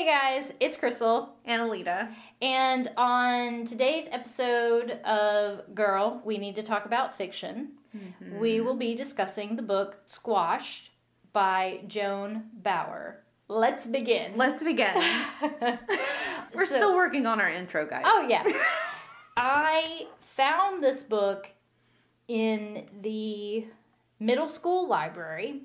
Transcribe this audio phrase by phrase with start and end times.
[0.00, 1.34] Hey guys, it's Crystal.
[1.44, 2.08] and Alita.
[2.40, 7.72] And on today's episode of Girl, we need to talk about fiction.
[7.94, 8.38] Mm-hmm.
[8.38, 10.88] We will be discussing the book Squashed
[11.34, 13.24] by Joan Bauer.
[13.48, 14.38] Let's begin.
[14.38, 14.94] Let's begin.
[16.54, 18.04] We're So- still working on our intro, guys.
[18.06, 18.44] Oh, yeah.
[19.36, 21.50] I found this book
[22.26, 23.66] in the
[24.18, 25.64] middle school library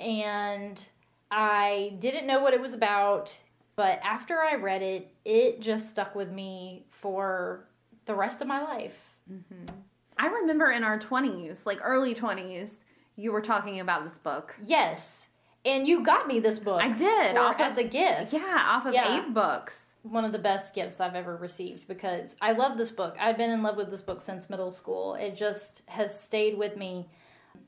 [0.00, 0.84] and
[1.30, 3.38] I didn't know what it was about,
[3.76, 7.68] but after I read it, it just stuck with me for
[8.06, 8.98] the rest of my life.
[9.30, 9.66] Mm-hmm.
[10.18, 12.76] I remember in our 20s, like early 20s,
[13.16, 14.54] you were talking about this book.
[14.64, 15.26] Yes.
[15.64, 16.82] And you got me this book.
[16.82, 18.32] I did, off as of- a gift.
[18.32, 19.18] Yeah, off of Yeah.
[19.26, 19.86] eight books.
[20.02, 23.16] one of the best gifts I've ever received because I love this book.
[23.20, 25.14] I've been in love with this book since middle school.
[25.16, 27.10] It just has stayed with me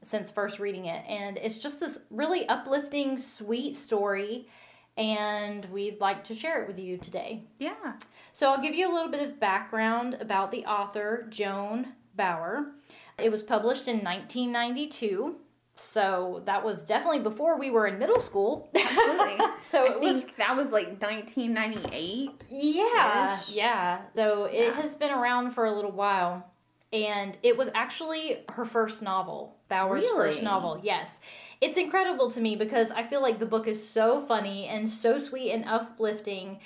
[0.02, 1.04] since first reading it.
[1.08, 4.48] And it's just this really uplifting, sweet story.
[4.96, 7.44] And we'd like to share it with you today.
[7.58, 7.94] Yeah.
[8.32, 12.72] So I'll give you a little bit of background about the author, Joan Bauer.
[13.18, 15.36] It was published in 1992.
[15.74, 18.68] So that was definitely before we were in middle school.
[18.74, 19.38] Absolutely.
[19.68, 22.46] so I it was think that was like 1998.
[22.50, 24.00] Yeah, yeah.
[24.14, 24.72] So it Yeah.
[24.74, 26.51] has been around for a little while.
[26.92, 30.80] And it was actually her first novel, Bauer's first novel.
[30.82, 31.20] Yes.
[31.60, 35.16] It's incredible to me because I feel like the book is so funny and so
[35.16, 36.58] sweet and uplifting.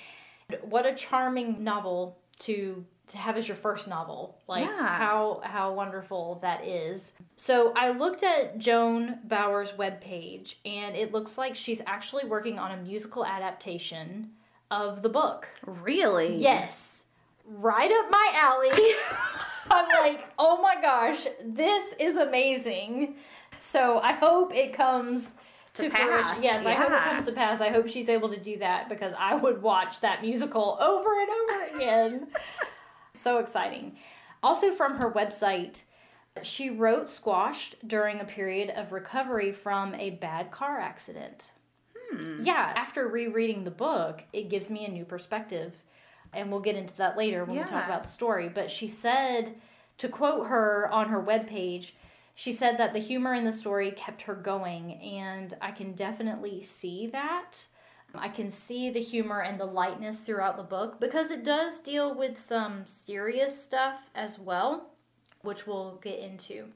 [0.61, 4.37] What a charming novel to to have as your first novel.
[4.47, 4.97] Like Yeah.
[4.97, 7.13] how how wonderful that is.
[7.37, 12.71] So I looked at Joan Bauer's webpage and it looks like she's actually working on
[12.71, 14.31] a musical adaptation
[14.71, 15.47] of the book.
[15.65, 16.35] Really?
[16.35, 16.96] Yes.
[17.47, 18.71] Right up my alley.
[19.71, 23.15] I'm like, oh my gosh, this is amazing.
[23.59, 25.35] So I hope it comes
[25.75, 26.23] to, To fruition.
[26.23, 27.61] pass, Yes, I hope it comes to pass.
[27.61, 31.29] I hope she's able to do that because I would watch that musical over and
[31.29, 32.27] over again.
[33.13, 33.97] so exciting.
[34.43, 35.83] Also, from her website,
[36.43, 41.51] she wrote Squashed during a period of recovery from a bad car accident.
[42.11, 42.43] Hmm.
[42.43, 45.73] Yeah, after rereading the book, it gives me a new perspective.
[46.33, 48.49] And we'll get into that later when we talk about the story.
[48.49, 49.55] But she said,
[49.97, 51.91] to quote her on her webpage,
[52.35, 54.93] she said that the humor in the story kept her going.
[55.01, 57.67] And I can definitely see that.
[58.15, 62.15] I can see the humor and the lightness throughout the book because it does deal
[62.15, 64.91] with some serious stuff as well,
[65.41, 66.67] which we'll get into.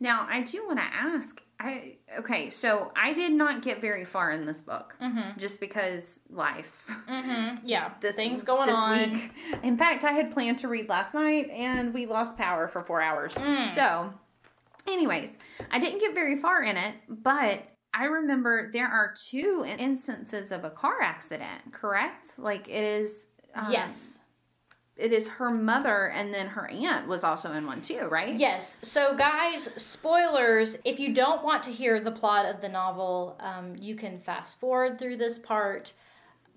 [0.00, 1.40] Now, I do want to ask.
[1.62, 5.38] I okay, so I did not get very far in this book, Mm-hmm.
[5.38, 6.82] just because life.
[7.08, 7.66] Mm-hmm.
[7.66, 9.12] Yeah, This things going this on.
[9.12, 9.30] week.
[9.62, 13.00] In fact, I had planned to read last night, and we lost power for four
[13.02, 13.34] hours.
[13.34, 13.74] Mm.
[13.74, 14.12] So,
[14.86, 15.36] anyways,
[15.70, 17.62] I didn't get very far in it, but
[17.94, 21.72] I remember there are two instances of a car accident.
[21.72, 22.38] Correct?
[22.38, 23.26] Like it is.
[23.54, 24.18] um, yes.
[25.02, 28.36] It is her mother, and then her aunt was also in one too, right?
[28.36, 28.78] Yes.
[28.82, 30.76] So, guys, spoilers.
[30.84, 34.60] If you don't want to hear the plot of the novel, um, you can fast
[34.60, 35.92] forward through this part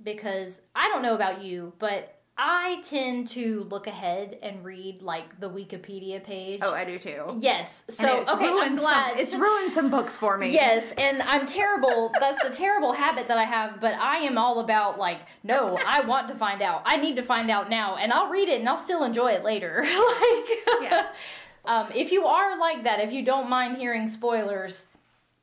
[0.03, 5.39] because I don't know about you, but I tend to look ahead and read like
[5.39, 6.59] the Wikipedia page.
[6.61, 7.37] Oh, I do too.
[7.39, 7.85] yes.
[7.87, 9.11] So, okay, I'm glad.
[9.11, 10.51] Some, it's ruined some books for me.
[10.51, 12.11] Yes, and I'm terrible.
[12.19, 16.01] That's a terrible habit that I have, but I am all about like, no, I
[16.01, 16.81] want to find out.
[16.85, 19.43] I need to find out now, and I'll read it and I'll still enjoy it
[19.45, 19.81] later.
[19.83, 20.49] like,
[20.81, 21.07] Yeah.
[21.65, 24.87] um, if you are like that, if you don't mind hearing spoilers,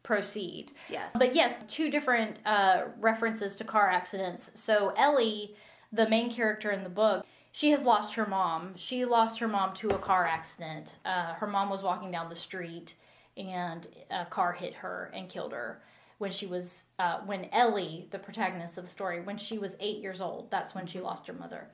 [0.02, 0.72] proceed.
[0.90, 1.12] Yes.
[1.16, 4.50] But yes, two different uh, references to car accidents.
[4.54, 5.54] So Ellie,
[5.92, 8.72] the main character in the book, she has lost her mom.
[8.76, 10.94] She lost her mom to a car accident.
[11.04, 12.94] Uh, her mom was walking down the street,
[13.36, 15.82] and a car hit her and killed her.
[16.18, 19.98] When she was, uh, when Ellie, the protagonist of the story, when she was eight
[19.98, 21.66] years old, that's when she lost her mother.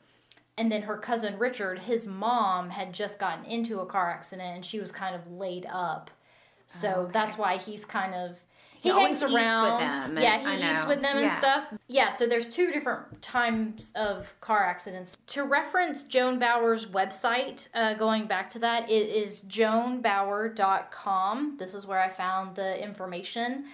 [0.57, 4.65] And then her cousin Richard, his mom had just gotten into a car accident, and
[4.65, 6.11] she was kind of laid up.
[6.67, 7.13] So Oh, okay.
[7.13, 8.37] that's why he's kind of
[8.81, 9.81] He hangs eats with around.
[9.81, 11.35] them, yeah, he eats with them and Yeah.
[11.37, 11.65] stuff.
[11.89, 15.17] Yeah, so there's two different times of car accidents.
[15.29, 21.57] To reference Joan Bauer's website, uh, going back to that, it is joanbauer.com.
[21.59, 23.67] This is where I found the information.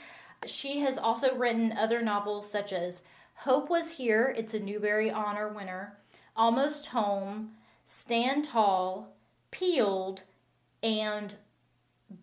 [0.47, 3.03] She has also written other novels such as
[3.35, 5.99] Hope Was Here, it's a Newbery Honor winner,
[6.37, 7.53] Almost Home,
[7.87, 9.09] Stand Tall,
[9.51, 10.23] Peeled,
[10.83, 11.35] and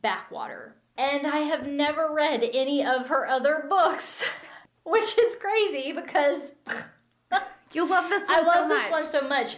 [0.01, 0.75] Backwater.
[1.01, 4.23] And I have never read any of her other books,
[4.83, 6.51] which is crazy because
[7.73, 9.55] You love this one I love so this one so much.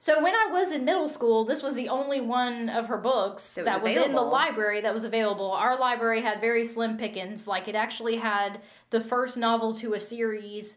[0.00, 3.54] So when I was in middle school, this was the only one of her books
[3.54, 5.52] That that was was, in the library that was available.
[5.52, 7.46] Our library had very slim pickings.
[7.46, 8.60] Like it actually had
[8.90, 10.76] the first novel to a series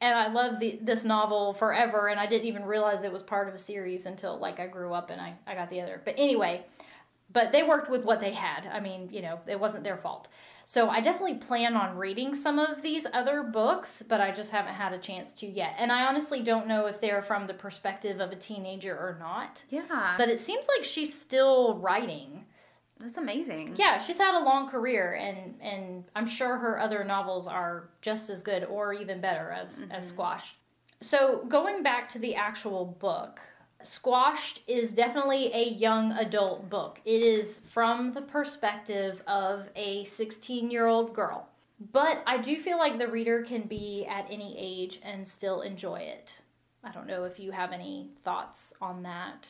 [0.00, 3.48] and I loved the, this novel forever, and I didn't even realize it was part
[3.48, 6.02] of a series until like I grew up and I, I got the other.
[6.04, 6.66] But anyway,
[7.32, 8.66] but they worked with what they had.
[8.66, 10.28] I mean, you know, it wasn't their fault.
[10.66, 14.74] So I definitely plan on reading some of these other books, but I just haven't
[14.74, 15.74] had a chance to yet.
[15.78, 19.64] And I honestly don't know if they're from the perspective of a teenager or not.
[19.70, 20.14] Yeah.
[20.16, 22.44] But it seems like she's still writing.
[23.00, 23.74] That's amazing.
[23.76, 28.30] Yeah, she's had a long career, and and I'm sure her other novels are just
[28.30, 29.92] as good or even better as mm-hmm.
[29.92, 30.54] as Squash.
[31.00, 33.40] So going back to the actual book,
[33.84, 37.00] Squashed is definitely a young adult book.
[37.04, 41.48] It is from the perspective of a 16 year old girl.
[41.92, 45.96] But I do feel like the reader can be at any age and still enjoy
[45.96, 46.38] it.
[46.84, 49.48] I don't know if you have any thoughts on that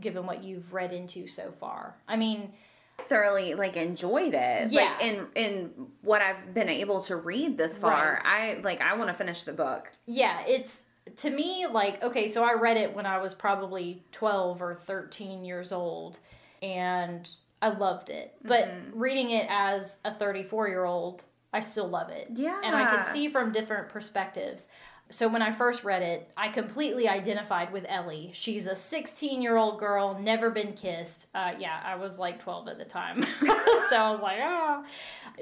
[0.00, 1.96] given what you've read into so far.
[2.08, 2.52] I mean,
[2.98, 4.72] thoroughly like enjoyed it.
[4.72, 4.84] Yeah.
[4.84, 5.70] Like in in
[6.02, 8.58] what I've been able to read this far, right.
[8.58, 9.92] I like I want to finish the book.
[10.06, 10.85] Yeah, it's
[11.16, 15.44] to me like okay, so I read it when I was probably 12 or 13
[15.44, 16.18] years old
[16.62, 17.28] and
[17.62, 18.34] I loved it.
[18.44, 18.98] But mm-hmm.
[18.98, 22.28] reading it as a 34-year-old, I still love it.
[22.34, 22.60] Yeah.
[22.62, 24.68] And I can see from different perspectives.
[25.08, 28.30] So when I first read it, I completely identified with Ellie.
[28.34, 31.28] She's a 16 year old girl, never been kissed.
[31.34, 33.24] Uh, yeah, I was like 12 at the time.
[33.88, 34.82] so I was like, ah.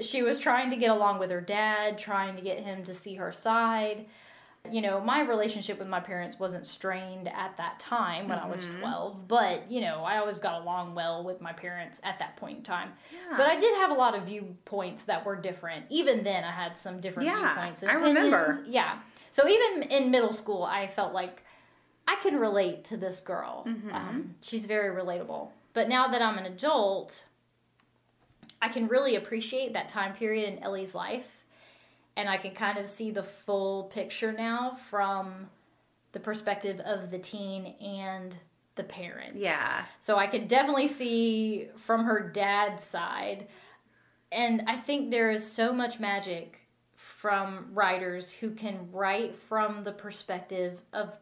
[0.01, 3.15] She was trying to get along with her dad, trying to get him to see
[3.15, 4.05] her side.
[4.71, 8.47] You know, my relationship with my parents wasn't strained at that time when mm-hmm.
[8.47, 8.79] I was mm-hmm.
[8.79, 12.57] 12, but, you know, I always got along well with my parents at that point
[12.57, 12.91] in time.
[13.11, 13.37] Yeah.
[13.37, 15.85] But I did have a lot of viewpoints that were different.
[15.89, 18.25] Even then, I had some different yeah, viewpoints and I opinions.
[18.25, 18.65] remember.
[18.67, 18.99] Yeah.
[19.31, 21.43] So even in middle school, I felt like
[22.07, 23.65] I can relate to this girl.
[23.67, 23.93] Mm-hmm.
[23.93, 25.49] Um, she's very relatable.
[25.73, 27.25] But now that I'm an adult,
[28.61, 31.27] I can really appreciate that time period in Ellie's life.
[32.17, 35.49] And I can kind of see the full picture now from
[36.13, 38.35] the perspective of the teen and
[38.75, 39.35] the parent.
[39.35, 39.85] Yeah.
[39.99, 43.47] So I can definitely see from her dad's side.
[44.31, 46.61] And I think there is so much magic
[46.95, 51.13] from writers who can write from the perspective of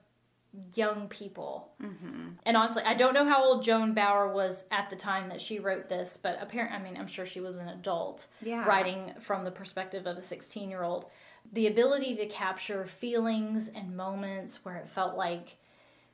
[0.76, 1.72] young people.
[1.82, 2.30] Mm-hmm.
[2.46, 5.60] And honestly, I don't know how old Joan Bauer was at the time that she
[5.60, 8.66] wrote this, but apparently, I mean, I'm sure she was an adult yeah.
[8.66, 11.08] writing from the perspective of a 16 year old.
[11.54, 15.58] The ability to capture feelings and moments where it felt like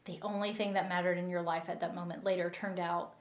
[0.06, 3.14] the only thing that mattered in your life at that moment later turned out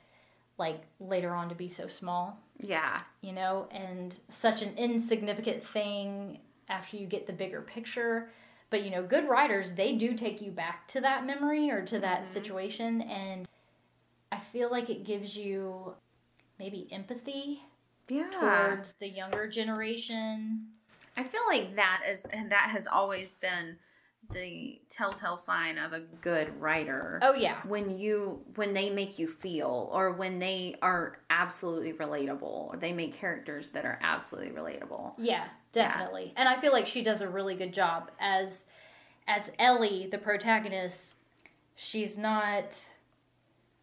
[0.56, 2.38] like later on to be so small.
[2.60, 2.96] Yeah.
[3.20, 6.38] You know, and such an insignificant thing
[6.68, 8.30] after you get the bigger picture.
[8.70, 11.98] But you know, good writers, they do take you back to that memory or to
[12.00, 12.32] that mm-hmm.
[12.32, 13.48] situation and
[14.30, 15.94] I feel like it gives you
[16.58, 17.62] maybe empathy
[18.08, 18.30] yeah.
[18.30, 20.66] towards the younger generation.
[21.16, 23.76] I feel like that is that has always been
[24.30, 27.18] the telltale sign of a good writer.
[27.22, 27.60] Oh yeah.
[27.66, 32.92] When you when they make you feel or when they are absolutely relatable or they
[32.92, 35.14] make characters that are absolutely relatable.
[35.16, 36.32] Yeah, definitely.
[36.34, 36.40] Yeah.
[36.40, 38.66] And I feel like she does a really good job as
[39.26, 41.16] as Ellie, the protagonist,
[41.74, 42.90] she's not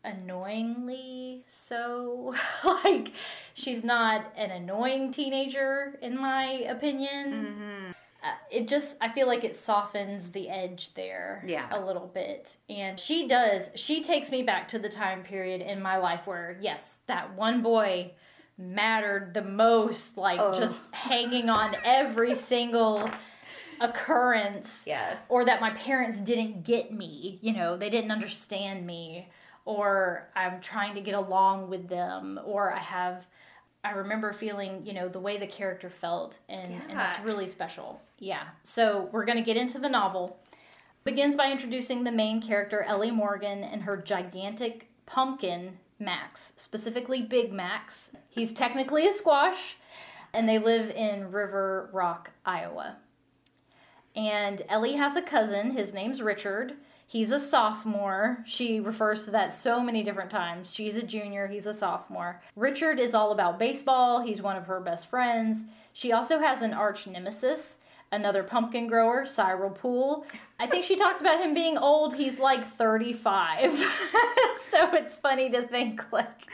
[0.04, 3.12] annoyingly so like
[3.56, 7.34] she's not an annoying teenager in my opinion.
[7.34, 7.92] Mm-hmm
[8.51, 11.67] it just I feel like it softens the edge there yeah.
[11.72, 12.58] a little bit.
[12.70, 13.70] And she does.
[13.75, 17.62] She takes me back to the time period in my life where yes, that one
[17.62, 18.12] boy
[18.58, 20.58] mattered the most like oh.
[20.58, 23.10] just hanging on every single
[23.82, 24.84] occurrence.
[24.86, 25.25] Yes.
[25.29, 29.27] Or that my parents didn't get me, you know, they didn't understand me
[29.65, 33.25] or I'm trying to get along with them or I have
[33.86, 36.82] I remember feeling, you know, the way the character felt, and, yeah.
[36.89, 38.01] and it's really special.
[38.18, 38.44] Yeah.
[38.63, 40.39] So we're going to get into the novel.
[41.04, 47.54] Begins by introducing the main character, Ellie Morgan, and her gigantic pumpkin, Max, specifically Big
[47.54, 48.12] Max.
[48.27, 49.77] He's technically a squash,
[50.34, 52.98] and they live in River Rock, Iowa.
[54.15, 56.74] And Ellie has a cousin, his name's Richard,
[57.08, 58.44] He's a sophomore.
[58.46, 60.74] She refers to that so many different times.
[60.74, 62.42] She's a junior, he's a sophomore.
[62.56, 64.22] Richard is all about baseball.
[64.22, 65.66] He's one of her best friends.
[65.94, 67.80] She also has an arch nemesis,
[68.12, 70.26] another pumpkin grower, Cyril Poole.
[70.60, 72.16] I think she talks about him being old.
[72.16, 73.72] He's like 35.
[74.58, 76.52] so it's funny to think, like,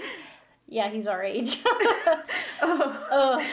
[0.68, 1.62] yeah, he's our age.
[2.62, 3.08] oh.
[3.10, 3.44] uh,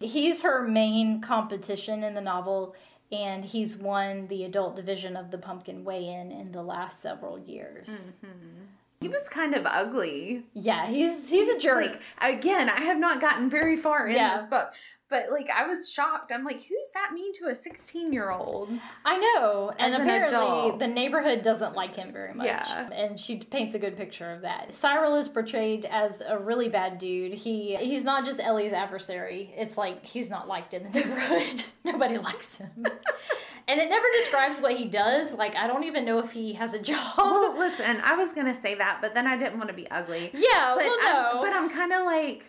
[0.00, 2.74] he's her main competition in the novel
[3.12, 7.88] and he's won the adult division of the pumpkin weigh-in in the last several years.
[7.88, 8.64] Mm-hmm.
[9.00, 10.44] He was kind of ugly.
[10.54, 12.00] Yeah, he's he's a jerk.
[12.22, 14.38] Like again, I have not gotten very far in yeah.
[14.38, 14.72] this book,
[15.10, 16.32] But like I was shocked.
[16.32, 18.70] I'm like, who's that mean to a 16 year old?
[19.04, 19.72] I know.
[19.78, 20.78] And an apparently adult.
[20.78, 22.46] the neighborhood doesn't like him very much.
[22.46, 22.88] Yeah.
[22.90, 24.72] And she paints a good picture of that.
[24.72, 27.34] Cyril is portrayed as a really bad dude.
[27.34, 29.52] He he's not just Ellie's adversary.
[29.56, 31.64] It's like he's not liked in the neighborhood.
[31.84, 32.70] Nobody likes him.
[33.68, 35.34] and it never describes what he does.
[35.34, 36.98] Like I don't even know if he has a job.
[37.18, 40.30] Well, listen, I was gonna say that, but then I didn't want to be ugly.
[40.32, 41.42] yeah, But well I'm, no.
[41.42, 42.44] but I'm kind of like,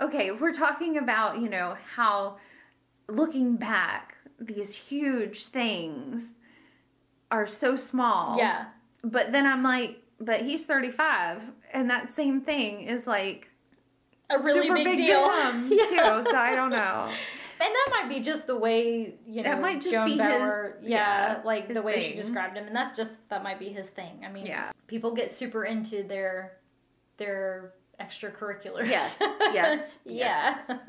[0.00, 2.36] okay, we're talking about you know how
[3.08, 6.34] looking back, these huge things
[7.30, 8.36] are so small.
[8.38, 8.66] yeah.
[9.04, 13.48] But then I'm like, but he's 35, and that same thing is like
[14.30, 15.24] A really super big, big, deal.
[15.26, 15.84] to him Yeah.
[15.84, 16.30] too.
[16.30, 17.08] So I don't know.
[17.60, 20.18] And that might be just the way you know That might just Joan be his-
[20.20, 20.88] Bauer, yeah,
[21.38, 23.88] yeah, like the his way she described him, and that's just that might be his
[23.88, 24.22] thing.
[24.24, 24.70] I mean, Yeah.
[24.86, 26.58] people get super into their
[27.16, 28.86] their extracurriculars.
[28.88, 29.18] Yes,
[29.52, 30.60] yes, yeah.
[30.68, 30.86] yes,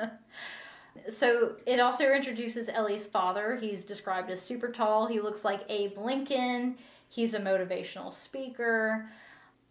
[1.07, 3.55] so it also introduces Ellie's father.
[3.55, 5.07] He's described as super tall.
[5.07, 6.77] He looks like Abe Lincoln.
[7.09, 9.09] He's a motivational speaker.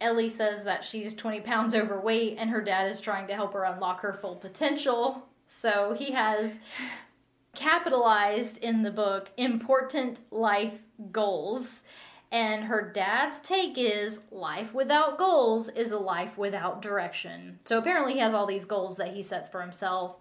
[0.01, 3.63] Ellie says that she's 20 pounds overweight and her dad is trying to help her
[3.63, 5.27] unlock her full potential.
[5.47, 6.57] So he has
[7.55, 10.79] capitalized in the book important life
[11.11, 11.83] goals.
[12.31, 17.59] And her dad's take is life without goals is a life without direction.
[17.65, 20.17] So apparently he has all these goals that he sets for himself.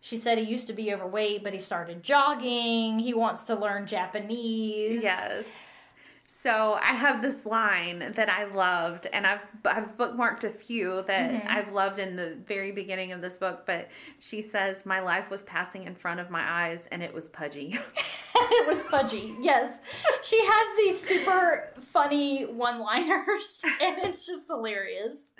[0.00, 2.98] She said he used to be overweight, but he started jogging.
[2.98, 5.02] He wants to learn Japanese.
[5.02, 5.44] Yes.
[6.26, 11.30] So I have this line that I loved, and I've I've bookmarked a few that
[11.30, 11.46] Mhm.
[11.48, 13.64] I've loved in the very beginning of this book.
[13.66, 13.88] But
[14.18, 17.78] she says, "My life was passing in front of my eyes, and it was pudgy."
[18.36, 19.36] it was pudgy.
[19.40, 19.78] Yes.
[20.22, 25.30] She has these super funny one liners, and it's just hilarious.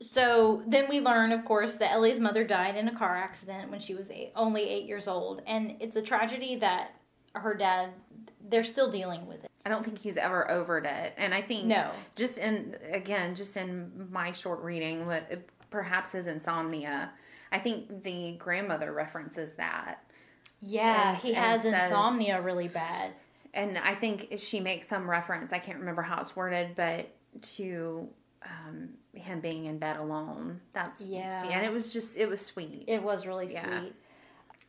[0.00, 3.78] So then we learn, of course, that Ellie's mother died in a car accident when
[3.78, 5.42] she was eight, only eight years old.
[5.46, 6.92] And it's a tragedy that
[7.34, 7.90] her dad,
[8.48, 9.50] they're still dealing with it.
[9.64, 11.92] I don't think he's ever overed it, and I think No.
[12.16, 15.30] just in again, just in my short reading, what
[15.70, 17.10] perhaps his insomnia.
[17.52, 19.98] I think the grandmother references that.
[20.60, 23.12] Yeah, And- he has says- insomnia really bad.
[23.54, 25.52] and I think she makes some reference.
[25.52, 27.08] I can't remember how it's worded, but
[27.42, 28.08] to
[28.44, 30.60] um, him being in bed alone.
[30.72, 31.44] That's Yeah.
[31.44, 32.84] and it was just it was sweet.
[32.88, 33.80] It was really Yeah.
[33.80, 33.94] sweet.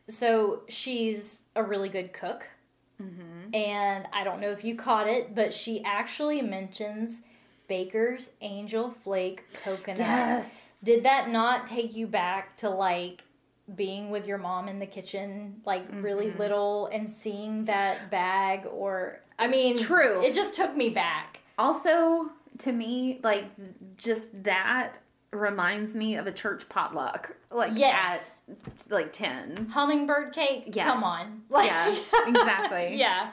[0.10, 2.48] So she's a really good cook.
[3.04, 3.56] Mm-hmm.
[3.56, 7.22] And I don't know if you caught it, but she actually mentions
[7.68, 10.00] Baker's Angel Flake coconut.
[10.00, 10.72] Yes.
[10.84, 13.24] Did that not take you back to like
[13.76, 16.40] being with your mom in the kitchen, like really Mm-hmm.
[16.40, 18.66] little, and seeing that bag?
[18.70, 20.22] Or, I mean, True.
[20.24, 21.40] It just took me back.
[21.58, 22.30] Also,
[22.60, 23.46] to me, like
[23.98, 24.96] just that
[25.34, 27.36] reminds me of a church potluck.
[27.52, 28.22] Like Yes.
[28.50, 29.68] at like ten.
[29.74, 30.72] Hummingbird cake?
[30.74, 30.88] Yes.
[30.88, 31.42] Come on.
[31.52, 31.96] Yeah,
[32.28, 32.96] exactly.
[33.00, 33.32] yeah.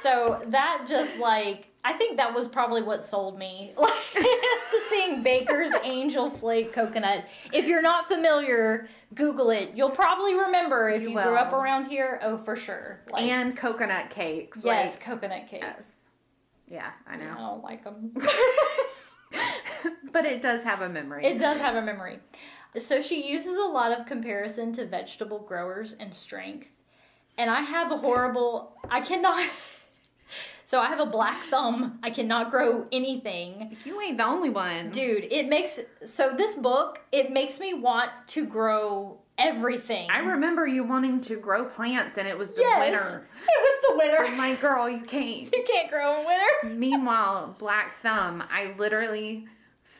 [0.00, 3.72] So that just like I think that was probably what sold me.
[4.16, 4.24] Like
[4.72, 7.26] just seeing Baker's Angel Flake coconut.
[7.52, 9.70] If you're not familiar, Google it.
[9.74, 12.18] You'll probably remember if You you, grew up around here.
[12.22, 13.00] Oh, for sure.
[13.12, 14.60] Like, and coconut cakes.
[14.64, 15.62] yes, like, coconut cakes.
[15.66, 15.92] yes.
[16.68, 17.30] Yeah, I know.
[17.30, 18.12] I don't like them.
[20.12, 21.24] but it does have a memory.
[21.24, 22.18] It does have a memory.
[22.78, 26.68] So she uses a lot of comparison to vegetable growers and strength.
[27.38, 29.48] And I have a horrible I cannot
[30.64, 32.00] So I have a black thumb.
[32.02, 33.76] I cannot grow anything.
[33.84, 34.90] You ain't the only one.
[34.90, 40.08] Dude, it makes so this book, it makes me want to grow everything.
[40.10, 43.28] I remember you wanting to grow plants and it was the yes, winter.
[43.42, 44.24] It was the winter.
[44.24, 45.52] I'm like, girl, you can't.
[45.56, 46.78] You can't grow in winter.
[46.78, 49.46] Meanwhile, Black Thumb, I literally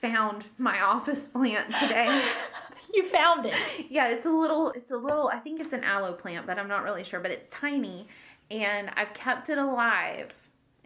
[0.00, 2.22] found my office plant today.
[2.94, 3.54] You found it.
[3.90, 6.68] yeah, it's a little, it's a little, I think it's an aloe plant, but I'm
[6.68, 8.06] not really sure, but it's tiny
[8.50, 10.32] and I've kept it alive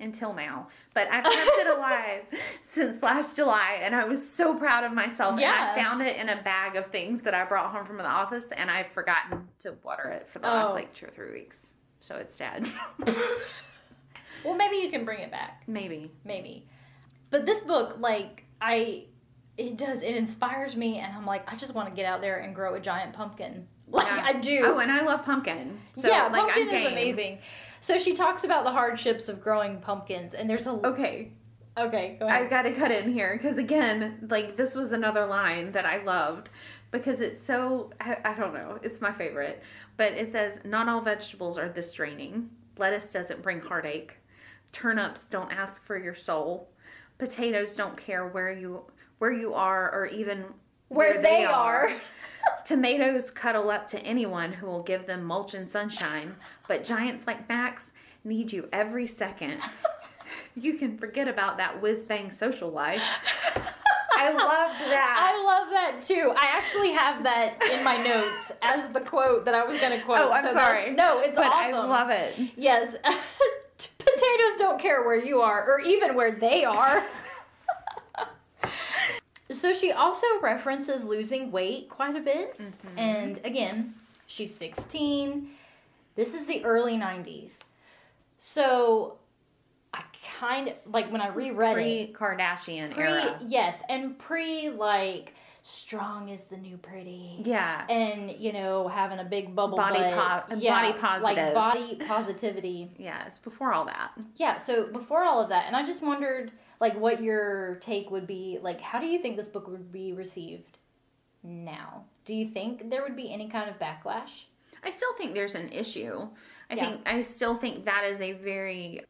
[0.00, 0.68] until now.
[0.94, 2.22] But I've kept it alive
[2.64, 5.38] since last July and I was so proud of myself.
[5.38, 5.52] Yeah.
[5.72, 8.06] And I found it in a bag of things that I brought home from the
[8.06, 10.54] office and I've forgotten to water it for the Oh.
[10.54, 11.66] last like two or three weeks.
[12.00, 12.66] So it's dead.
[14.44, 15.64] Well, maybe you can bring it back.
[15.66, 16.10] Maybe.
[16.24, 16.66] maybe.
[17.28, 19.04] But this book, like, I
[19.58, 22.38] it does it inspires me and I'm like, I just want to get out there
[22.38, 23.66] and grow a giant pumpkin.
[23.92, 24.22] Like Yeah.
[24.24, 24.62] I do.
[24.64, 25.78] Oh, and I love pumpkin.
[26.00, 26.92] So, yeah, like, pumpkin I'm is game.
[26.92, 27.38] amazing.
[27.80, 31.32] So she talks about the hardships of growing pumpkins and there's a Okay,
[31.78, 32.50] Okay, go I ahead.
[32.50, 36.48] got to cut in here because again, like this was another line that I loved
[36.90, 39.62] because it's so I, I don't know, it's my favorite.
[39.96, 42.50] But it says, "Not all vegetables are this draining.
[42.76, 44.14] Lettuce doesn't bring heartache.
[44.72, 46.68] Turnips don't ask for your soul.
[47.18, 48.82] Potatoes don't care where you
[49.18, 50.44] where you are or even
[50.88, 51.92] Where they are.
[52.64, 56.36] Tomatoes cuddle up to anyone who will give them mulch and sunshine,
[56.68, 57.90] but giants like Max
[58.24, 59.60] need you every second.
[60.54, 63.02] You can forget about that whiz bang social life.
[64.16, 65.16] I love that.
[65.18, 66.32] I love that too.
[66.36, 70.04] I actually have that in my notes as the quote that I was going to
[70.04, 70.18] quote.
[70.18, 70.90] Oh, I'm So sorry.
[70.90, 71.74] No, it's but awesome.
[71.80, 72.34] I love it.
[72.56, 72.94] Yes.
[73.98, 77.04] Potatoes don't care where you are or even where they are.
[79.52, 82.58] So she also references losing weight quite a bit.
[82.58, 82.98] Mm-hmm.
[82.98, 83.94] And again,
[84.26, 85.48] she's 16.
[86.14, 87.60] This is the early 90s.
[88.38, 89.18] So
[89.92, 90.02] I
[90.38, 92.14] kind of like when I reread it.
[92.14, 93.38] Pre Kardashian Pre, era.
[93.46, 97.84] yes, and pre like strong is the new pretty Yeah.
[97.88, 100.48] and you know having a big bubble Body butt.
[100.48, 101.22] po- yeah, body positive.
[101.22, 104.12] like body positivity Yeah, it's before all that.
[104.36, 108.26] yeah so before all of that and i just wondered like what your take would
[108.26, 110.78] be like how do you think this book would be received
[111.42, 114.44] now do you think there would be any kind of backlash
[114.82, 116.26] I still think there's an issue.
[116.70, 116.84] I Yeah.
[116.92, 119.04] think I still think that is a very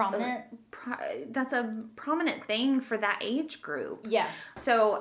[0.00, 4.06] prominent pro- that's a prominent thing for that age group.
[4.08, 5.00] yeah So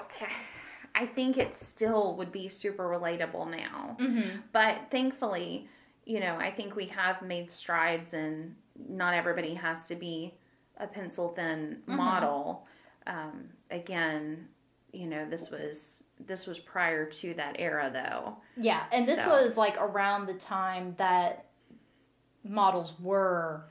[0.98, 3.98] I think it still would be super relatable now.
[4.00, 4.38] mm-hmm.
[4.54, 5.68] But thankfully,
[6.06, 8.56] you know, I think we have made strides and
[8.88, 10.34] not everybody has to be
[10.78, 11.96] a pencil thin Mhm.
[11.98, 12.66] model.
[13.08, 14.48] Um, again,
[14.94, 18.38] you know, this was this was prior to that era though.
[18.56, 21.46] yeah and this So- was like around the time that
[22.46, 23.66] models were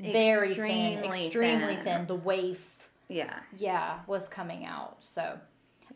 [0.00, 1.84] very thin Extremely extremely thin.
[1.84, 3.34] thin the waif Yeah.
[3.56, 5.38] yeah was coming out so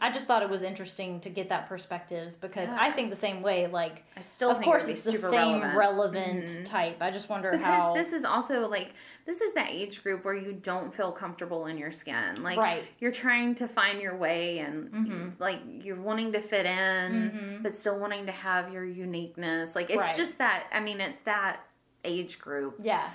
[0.01, 2.79] i just thought it was interesting to get that perspective because Yeah.
[2.81, 5.77] i think the same way like I still of think course it's the same relevant.
[5.77, 6.65] relevant Mhm.
[6.65, 8.93] type i just wonder how because how this is also like
[9.25, 12.83] this is that age group where you don't feel comfortable in your skin like Right.
[12.99, 15.33] you're trying to find your way and Mhm.
[15.39, 17.63] like you're wanting to fit in Mhm.
[17.63, 20.17] but still wanting to have your uniqueness like it's Right.
[20.17, 21.61] just that i mean it's that
[22.05, 23.11] age group yeah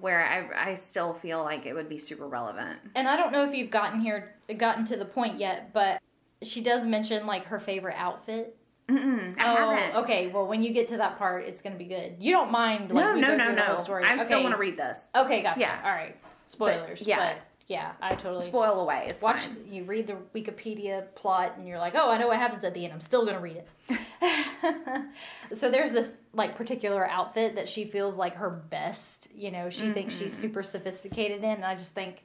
[0.00, 2.78] where I, I still feel like it would be super relevant.
[2.94, 6.00] And i don't know if you've gotten here gotten to the point yet but
[6.42, 8.56] she does mention like her favorite outfit.
[8.88, 9.96] Mm-mm, i oh haven't.
[10.02, 10.26] okay.
[10.28, 12.16] Well when you get to that part it's gonna be good.
[12.18, 13.62] You don't mind like no no no no.
[13.72, 13.76] i
[14.24, 14.42] still Okay.
[14.42, 15.08] want to read this.
[15.16, 15.60] Okay gotcha.
[15.60, 15.80] Yeah.
[15.84, 16.16] all right.
[16.46, 17.16] Spoilers yeah.
[17.34, 19.56] but yeah i totally spoil away it's watch fine.
[19.70, 22.84] you read the wikipedia plot and you're like oh i know what happens at the
[22.84, 23.68] end i'm still gonna read it.
[25.52, 29.92] So there's this like particular outfit that she feels like her best you know she
[29.92, 32.24] thinks she's super sophisticated in and i just think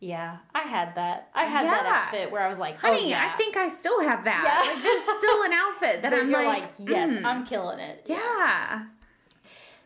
[0.00, 3.30] yeah i had that i had that outfit where i was like honey oh, yeah.
[3.32, 4.42] i think i still have that.
[4.44, 4.74] Yeah.
[4.74, 8.04] like there's still an outfit that i'm you're like, like, yes mm, i'm killing it.
[8.06, 8.86] Yeah.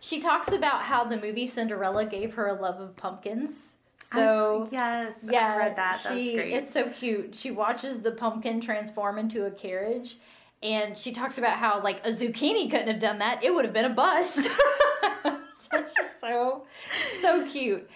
[0.02, 3.74] She talks about how the movie cinderella gave her a love of pumpkins
[4.12, 7.34] so I- yes Yeah, i read that She, that was great It's so cute.
[7.34, 10.16] She watches the pumpkin transform into a carriage,
[10.62, 13.42] and she talks about how like a zucchini couldn't have done that.
[13.44, 14.34] It would have been a bus.
[15.22, 15.30] so
[15.72, 16.64] she's so
[17.20, 17.88] so cute.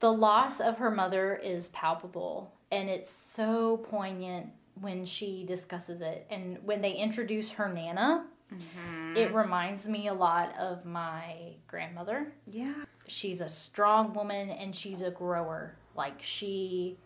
[0.00, 4.46] The loss of her mother is palpable, and it's so poignant
[4.80, 6.24] when she discusses it.
[6.30, 9.14] And when they introduce her nana, Mm-hmm.
[9.18, 11.34] it reminds me a lot of my
[11.66, 12.72] grandmother yeah
[13.08, 15.74] she's a strong woman and she's a grower.
[15.96, 16.96] Like she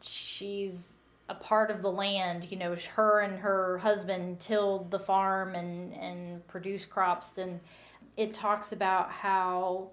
[0.00, 0.94] she's
[1.30, 5.94] a part of the land you know her and her husband tilled the farm and
[5.94, 7.38] and produced crops.
[7.38, 7.60] And
[8.16, 9.90] it talks about how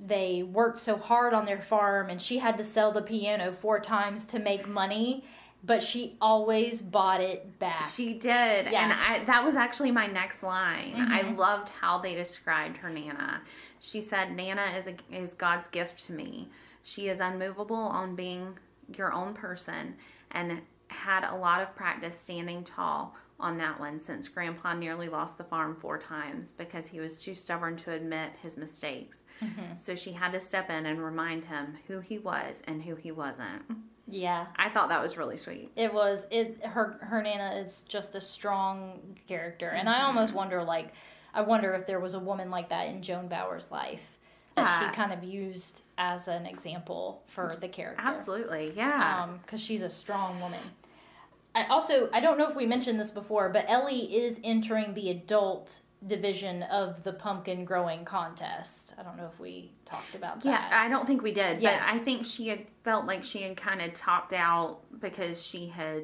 [0.00, 3.78] they worked so hard on their farm and she had to sell the piano four
[3.78, 5.24] times to make money
[5.66, 8.82] but she always bought it back She did, Yeah.
[8.84, 10.94] and I, that was actually my next line.
[11.10, 11.36] I Mhm.
[11.38, 13.40] loved how they described her Nana.
[13.80, 16.50] She said, "Nana is a, is God's gift to me.
[16.82, 18.58] She is unmovable on being
[18.94, 19.96] your own person,
[20.32, 25.38] and had a lot of practice standing tall on that one since Grandpa nearly lost
[25.38, 29.24] the farm four times because he was too stubborn to admit his mistakes.
[29.40, 29.80] Mhm.
[29.80, 33.10] So she had to step in and remind him who he was and who he
[33.10, 33.62] wasn't."
[34.08, 35.70] Yeah I thought that was really sweet.
[35.76, 40.62] It was it her her Nana is just a strong character, and I almost wonder
[40.62, 40.92] like
[41.32, 44.18] I wonder if there was a woman like that in Joan Bauer's life
[44.56, 44.90] that Yeah.
[44.90, 48.02] she kind of used as an example for the character.
[48.04, 49.22] Absolutely, yeah.
[49.24, 50.60] Um, because she's a strong woman.
[51.56, 55.10] I also I don't know if we mentioned this before, but Ellie is entering the
[55.10, 58.94] adult division of the pumpkin growing contest.
[58.98, 60.46] I don't know if we talked about that.
[60.70, 61.84] Yeah, I don't think we did, Yeah.
[61.86, 65.66] but I think she had felt like she had kind of topped out because she
[65.68, 66.02] had.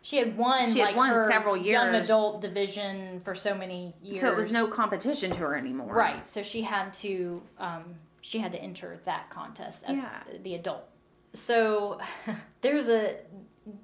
[0.00, 4.20] She had won She had like won several young adult division for so many years.
[4.20, 5.92] So it was no competition to her anymore.
[5.92, 6.26] right.
[6.26, 10.22] So she had to um, she had to enter that contest as Yeah.
[10.44, 10.88] the adult.
[11.34, 11.98] So
[12.60, 13.16] there's a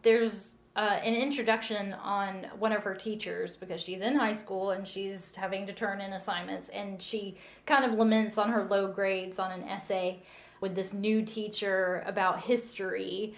[0.03, 4.87] there's uh, an introduction on one of her teachers because she's in high school and
[4.87, 9.39] she's having to turn in assignments and she kind of laments on her low grades
[9.39, 10.21] on an essay
[10.61, 13.35] with this new teacher about history.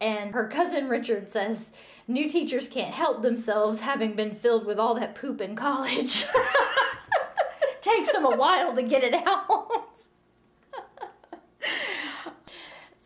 [0.00, 1.72] And her cousin Richard says
[2.06, 6.24] new teachers can't help themselves having been filled with all that poop in college.
[7.82, 9.68] Takes them a while to get it out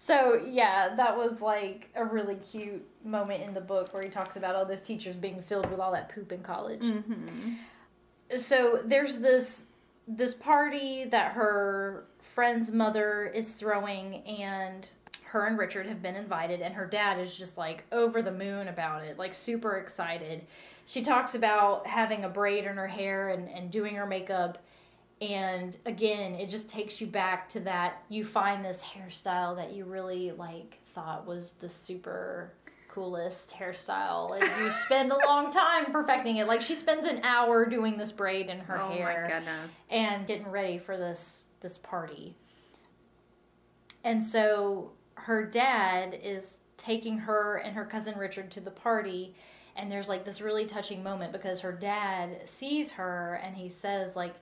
[0.05, 4.37] So yeah, that was like a really cute moment in the book where he talks
[4.37, 6.83] about all those teachers being filled with all that poop in college.
[6.83, 7.53] Mm-hmm.
[8.37, 9.67] So there's this
[10.09, 14.88] this party that her friend's mother is throwing and
[15.23, 18.67] her and Richard have been invited and her dad is just like over the moon
[18.67, 20.45] about it, like super excited.
[20.85, 24.59] She talks about having a braid in her hair and, and doing her makeup
[25.23, 29.85] and again it just takes you back to that you find this hairstyle that you
[29.85, 32.53] really like thought was the super
[32.93, 34.39] coolest hairstyle.
[34.39, 36.47] And you spend a long time perfecting it.
[36.47, 39.73] Like she spends an hour doing this braid in her oh hair my goodness.
[39.91, 42.37] and getting ready for this this party.
[44.05, 49.37] And so her dad is taking her and her cousin richard to the party
[49.77, 54.17] and there's like this really touching moment because her dad sees her and he says
[54.17, 54.35] like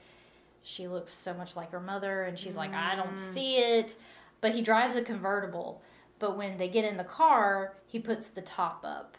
[0.62, 3.18] she looks so much like her mother and she's like i don't Mm.
[3.18, 3.96] see it.
[4.42, 5.82] But he drives a convertible.
[6.18, 9.16] But when they get in the car he puts the top up.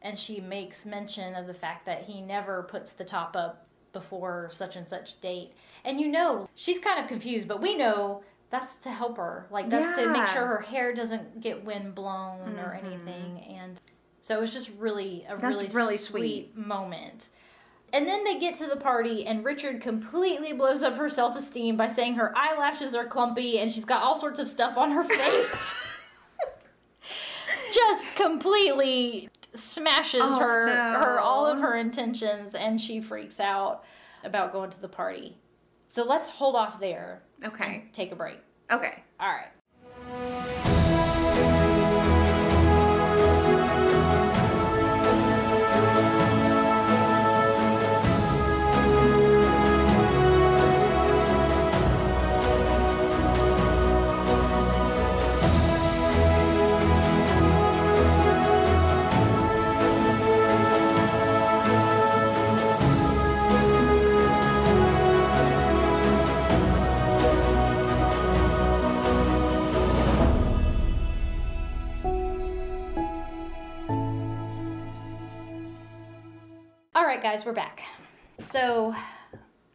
[0.00, 4.48] And she makes mention of the fact that he never puts the top up before
[4.52, 5.52] such and such date.
[5.84, 9.46] And you know she's kind of confused but we know that's to help her.
[9.50, 12.84] Like that's to make sure her hair doesn't get wind blown or Mhm.
[12.84, 13.40] anything.
[13.58, 13.80] And
[14.20, 16.56] so it was just really a That's really, really sweet.
[16.56, 17.28] moment
[17.92, 21.76] and then they get to the party, and Richard completely blows up her self esteem
[21.76, 25.04] by saying her eyelashes are clumpy and she's got all sorts of stuff on her
[25.04, 25.74] face.
[27.74, 31.00] Just completely smashes Oh, her no.
[31.00, 33.84] her all of her intentions, and she freaks out
[34.24, 35.36] about going to the party.
[35.88, 37.22] So let's hold off there.
[37.44, 37.84] Okay.
[37.92, 38.38] Take a break.
[38.70, 39.02] Okay.
[39.20, 40.61] All right.
[77.12, 77.82] Right, guys, we're back.
[78.38, 78.94] So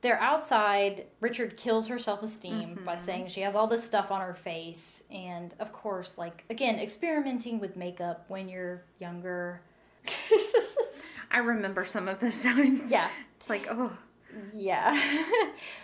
[0.01, 1.05] they're outside.
[1.19, 3.05] Richard kills her self esteem by mm-hmm.
[3.05, 5.03] saying she has all this stuff on her face.
[5.11, 9.61] And of course, like, again, experimenting with makeup when you're younger.
[11.31, 12.81] I remember some of those times.
[12.91, 13.07] yeah.
[13.39, 13.95] It's like, oh.
[14.51, 14.99] Yeah.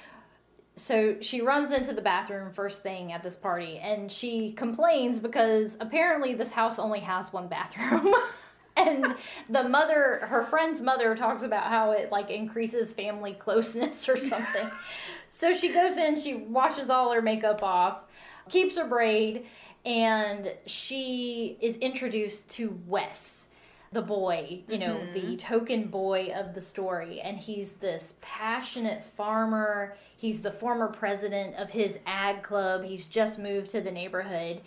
[0.75, 5.77] so she runs into the bathroom first thing at this party and she complains because
[5.79, 8.11] apparently this house only has one bathroom.
[8.77, 9.15] and
[9.49, 14.69] the mother, her friend's mother, talks about how it like increases family closeness or something.
[15.31, 18.03] so she goes in, she washes all her makeup off,
[18.49, 19.45] keeps her braid,
[19.85, 23.47] and she is introduced to Wes
[23.93, 25.35] the boy, you know, the mm-hmm.
[25.35, 27.21] token boy of the story.
[27.21, 29.95] And he's this passionate farmer.
[30.17, 32.83] He's the former president of his ag club.
[32.83, 34.61] He's just moved to the neighborhood.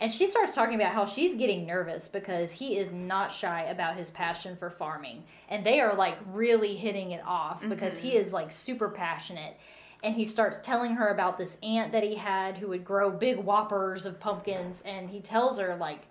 [0.00, 3.96] And she starts talking about how she's getting nervous because he is not shy about
[3.96, 5.24] his passion for farming.
[5.50, 8.20] And they are like really hitting it off because he mm-hmm.
[8.20, 9.58] is like super passionate.
[10.02, 13.36] And he starts telling her about this aunt that he had who would grow big
[13.36, 14.82] whoppers of pumpkins.
[14.86, 16.06] And he tells her, like,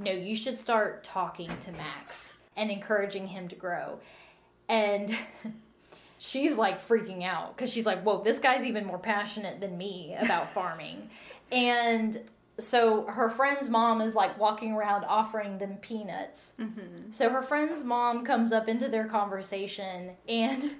[0.00, 4.00] no, you should start talking to Max and encouraging him to grow.
[4.68, 5.16] And
[6.18, 10.16] she's like freaking out because she's like, whoa, this guy's even more passionate than me
[10.18, 11.08] about farming.
[11.52, 12.20] and
[12.58, 16.52] so her friend's mom is like walking around offering them peanuts.
[16.60, 17.10] Mm-hmm.
[17.10, 20.70] So her friend's mom comes up into their conversation and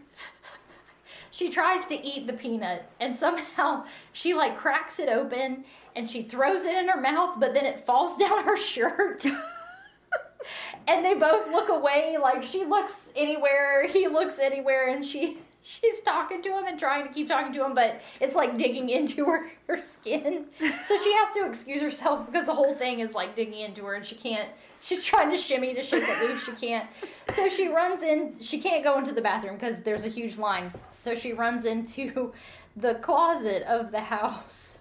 [1.31, 5.65] she tries to eat the peanut and somehow she like cracks it open
[5.97, 9.25] and she throws it in her mouth but then it falls down her shirt.
[10.89, 16.01] and they both look away like she looks anywhere, he looks anywhere and she she's
[16.01, 19.27] talking to him and trying to keep talking to him but it's like digging into
[19.27, 20.47] her, her skin.
[20.59, 23.95] So she has to excuse herself because the whole thing is like digging into her
[23.95, 24.49] and she can't
[24.81, 26.89] she's trying to shimmy to shake it loose she can't.
[27.31, 30.73] So she runs in she can't go into the bathroom because there's a huge line.
[30.97, 32.33] So she runs into
[32.77, 34.79] the closet of the house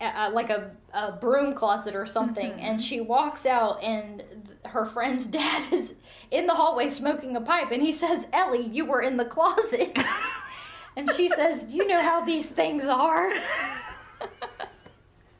[0.00, 2.52] uh, like a, a broom closet or something.
[2.64, 4.22] And she walks out and
[4.64, 5.94] her friend's dad is
[6.34, 9.96] in the hallway smoking a pipe, and he says, Ellie, you were in the closet.
[10.96, 13.32] and she says, You know how these things are.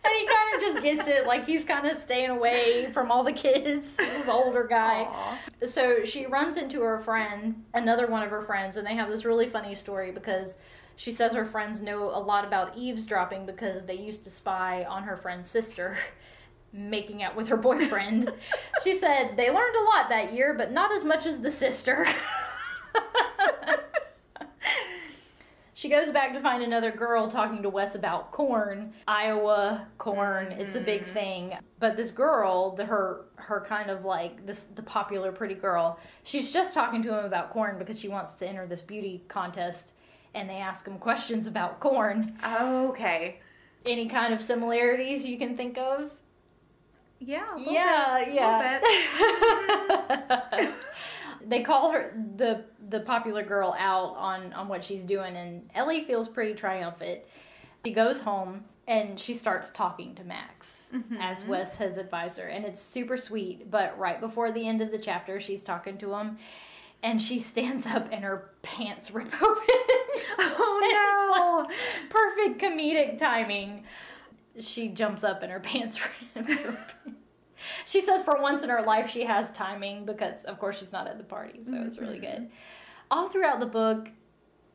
[0.04, 3.24] And he kind of just gets it, like he's kind of staying away from all
[3.24, 3.96] the kids.
[4.14, 5.04] This older guy.
[5.08, 5.38] Aw.
[5.66, 9.24] So she runs into her friend, another one of her friends, and they have this
[9.24, 10.58] really funny story because
[10.96, 15.02] she says her friends know a lot about eavesdropping because they used to spy on
[15.02, 15.96] her friend's sister
[16.74, 18.30] making out with her boyfriend.
[18.84, 22.06] she said they learned a lot that year, but not as much as the sister.
[25.84, 30.52] She goes back to find another girl talking to Wes about corn, Iowa corn.
[30.52, 31.12] It's a big mm-hmm.
[31.12, 31.58] thing.
[31.78, 36.50] But this girl, the, her her kind of like this the popular pretty girl, she's
[36.50, 39.92] just talking to him about corn because she wants to enter this beauty contest,
[40.34, 42.34] and they ask him questions about corn.
[42.42, 43.40] Okay.
[43.84, 46.12] Any kind of similarities you can think of?
[47.26, 47.56] Yeah.
[47.56, 48.72] yeah, bit, yeah.
[51.46, 56.04] they call her the the popular girl out on on what she's doing, and Ellie
[56.04, 57.20] feels pretty triumphant.
[57.84, 60.88] She goes home and she starts talking to Max
[61.20, 63.70] as Wes has advised her, and it's super sweet.
[63.70, 66.38] But right before the end of the chapter, she's talking to him.
[67.02, 69.64] And she stands up and her pants rip open.
[70.38, 70.80] Oh,
[71.66, 73.84] It's like perfect comedic timing.
[74.60, 75.98] She jumps up and her pants
[76.34, 76.48] rip.
[77.86, 81.06] She says for once in her life she has timing because, of course, she's not
[81.06, 82.50] at the party, so it's really good.
[83.10, 84.10] All throughout the book,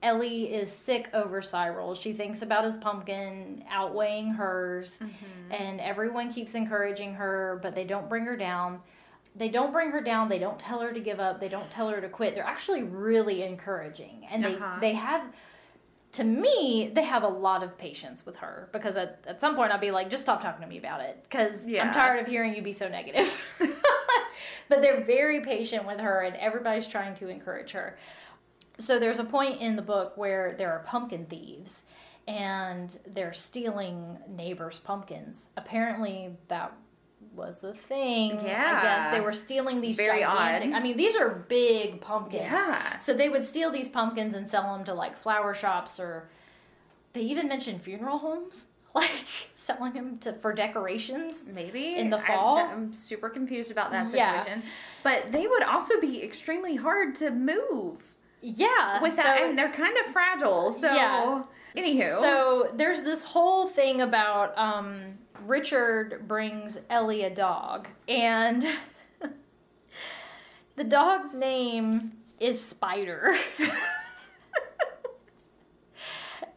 [0.01, 1.93] Ellie is sick over Cyril.
[1.93, 4.99] She thinks about his pumpkin outweighing hers,
[5.51, 8.79] and everyone keeps encouraging her, but they don't bring her down.
[9.35, 10.27] They don't bring her down.
[10.29, 11.39] They don't tell her to give up.
[11.39, 12.33] They don't tell her to quit.
[12.33, 14.77] They're actually really encouraging, and they Uh-huh.
[14.79, 15.23] they have
[16.13, 19.71] to me, they have a lot of patience with her because at, at some point
[19.71, 22.55] I'll be like, just stop talking to me about it because I'm tired of hearing
[22.55, 23.35] you be so negative.
[24.69, 27.97] but they're very patient with her and everybody's trying to encourage her.
[28.79, 31.83] So there's a point in the book where there are pumpkin thieves
[32.27, 35.49] and they're stealing neighbors' pumpkins.
[35.57, 36.71] Apparently, that
[37.39, 38.31] was a thing.
[38.43, 38.79] Yeah.
[38.79, 40.69] I guess they were stealing these Very gigantic.
[40.69, 40.75] odd.
[40.75, 42.43] I mean, these are big pumpkins.
[42.43, 42.99] Yeah.
[42.99, 46.29] So they would steal these pumpkins and sell them to like flower shops or
[47.13, 49.09] they even mentioned funeral homes, like
[49.55, 51.45] selling them to for decorations.
[51.51, 52.57] Maybe In the I'm- fall?
[52.57, 54.39] I'm, super confused about that Yeah.
[54.41, 54.63] situation.
[55.03, 57.97] But they would also be extremely hard to move
[58.41, 59.01] Yeah.
[59.01, 60.71] with so, that, and they're kind of fragile.
[60.71, 61.43] So, Yeah.
[61.77, 68.65] anywho, So there's this whole thing about um, Richard brings Ellie a dog, and
[70.75, 73.37] the dog's name is Spider.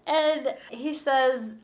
[0.06, 1.56] and he says,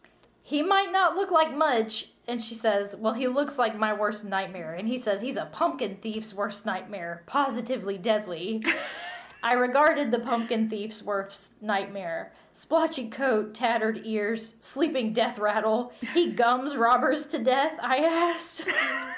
[0.48, 2.08] he might not look like much.
[2.26, 4.74] And she says, Well, he looks like my worst nightmare.
[4.74, 8.64] And he says, He's a pumpkin thief's worst nightmare, positively deadly.
[9.42, 12.32] I regarded the pumpkin thief's worst nightmare.
[12.58, 15.92] Splotchy coat, tattered ears, sleeping death rattle.
[16.12, 18.64] He gums robbers to death, I asked.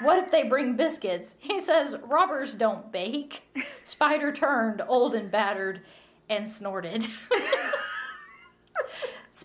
[0.03, 1.33] What if they bring biscuits?
[1.39, 3.41] He says, Robbers don't bake.
[3.83, 5.81] Spider turned, old and battered,
[6.29, 7.07] and snorted.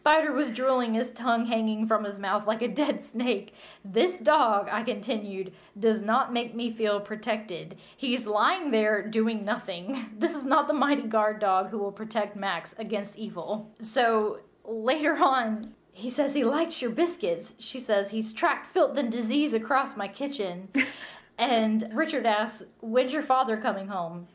[0.07, 3.53] Spider was drooling, his tongue hanging from his mouth like a dead snake.
[3.85, 7.77] This dog, I continued, does not make me feel protected.
[7.97, 10.11] He's lying there doing nothing.
[10.17, 13.69] This is not the mighty guard dog who will protect Max against evil.
[13.83, 17.55] So later on, he says he likes your biscuits.
[17.59, 20.69] She says he's tracked filth and disease across my kitchen.
[21.39, 24.29] and Richard asks, When's your father coming home?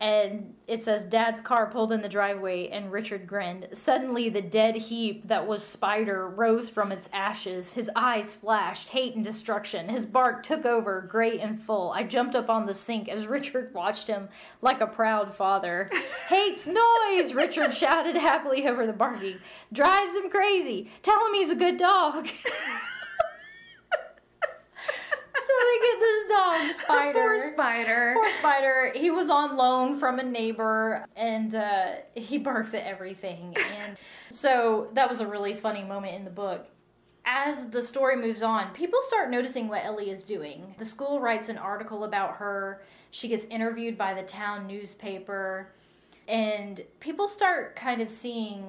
[0.00, 3.68] And it says dad's car pulled in the driveway and richard grinned.
[3.72, 7.74] Suddenly the dead heap that was spider rose from its ashes.
[7.74, 9.88] His eyes flashed hate and destruction.
[9.88, 11.92] His bark took over great and full.
[11.92, 14.28] I jumped up on the sink as richard watched him
[14.60, 15.88] like a proud father.
[16.28, 19.38] Hates noise richard shouted happily over the barking.
[19.72, 20.90] Drives him crazy.
[21.02, 22.28] Tell him he's a good dog
[25.82, 28.14] get this dog spider poor spider.
[28.14, 28.92] Poor Spider.
[28.94, 33.56] He was on loan from a neighbor and uh, he barks at everything.
[33.76, 33.96] And
[34.30, 36.66] so that was a really funny moment in the book.
[37.26, 40.74] As the story moves on, people start noticing what Ellie is doing.
[40.78, 42.82] The school writes an article about her.
[43.12, 45.72] She gets interviewed by the town newspaper.
[46.28, 48.64] And people start kind of seeing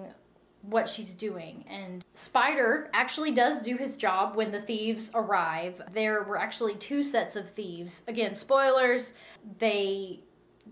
[0.69, 1.63] what she's doing.
[1.69, 5.82] And Spider actually does do his job when the thieves arrive.
[5.93, 8.04] There were actually two sets of thieves.
[8.08, 9.13] Again, spoilers.
[9.60, 10.21] They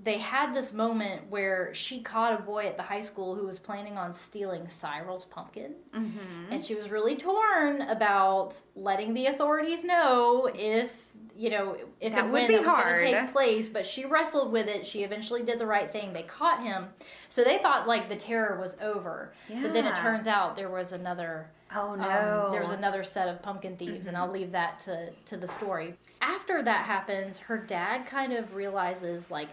[0.03, 3.59] they had this moment where she caught a boy at the high school who was
[3.59, 5.75] planning on stealing Cyril's pumpkin.
[5.95, 6.51] Mm-hmm.
[6.51, 10.91] And she was really torn about letting the authorities know if
[11.35, 13.05] you know, if That it would went, be it was going hard.
[13.05, 13.67] to take place.
[13.69, 14.85] But she wrestled with it.
[14.85, 16.13] She eventually did the right thing.
[16.13, 16.85] They caught him.
[17.29, 19.33] So they thought like the terror was over.
[19.49, 19.61] Yeah.
[19.63, 22.45] But then it turns out there was another Oh no.
[22.47, 25.95] um, there's another set of pumpkin thieves, and I'll leave that to to the story.
[26.21, 29.49] After that happens, her dad kind of realizes like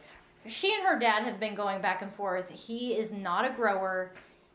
[0.47, 2.51] she and her dad have been going back and forth.
[2.51, 4.12] He is not a grower.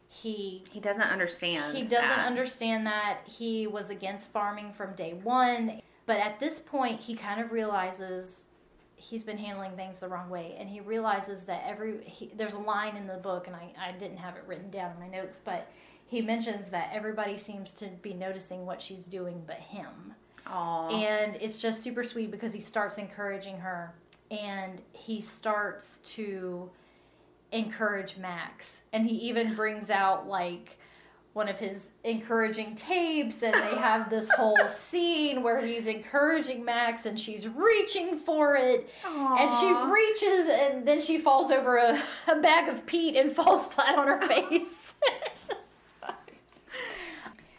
[0.10, 1.76] He he doesn't understand.
[1.76, 2.28] he doesn't that.
[2.28, 5.82] understand that he was against farming from day one.
[6.06, 8.46] But at this point, he kind of realizes
[8.96, 12.60] he's been handling things the wrong way, and he realizes that every he, there's a
[12.60, 15.42] line in the book, and I, I didn't have it written down in my notes,
[15.44, 15.70] but
[16.08, 20.14] he mentions that everybody seems to be noticing what she's doing but him.
[20.48, 20.90] Aw.
[20.90, 23.94] And it's just super sweet because he starts encouraging her
[24.30, 26.70] and he starts to
[27.52, 28.84] encourage Max.
[28.94, 30.78] And he even brings out like
[31.36, 37.06] one of his encouraging tapes and they have this whole scene where he's encouraging Max
[37.06, 42.40] and she's reaching for it and she reaches and then she falls over a, a
[42.40, 44.94] bag of peat and falls flat on her face.
[45.04, 45.68] It's just
[46.00, 46.40] funny.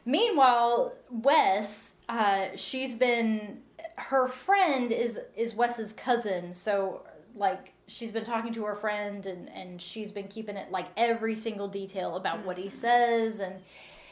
[0.07, 3.59] Meanwhile, Wes, uh, she's been
[3.97, 7.03] her friend is is Wes's cousin, so
[7.35, 11.37] like she's been talking to her friend and and she's been keeping it like every
[11.37, 12.79] single detail about what he mm-hmm.
[12.79, 13.57] says and